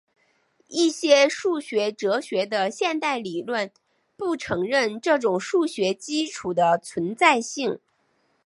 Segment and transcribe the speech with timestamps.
[0.65, 3.69] 一些数学哲学的现代理论
[4.17, 7.77] 不承认这种数学基础的存在性。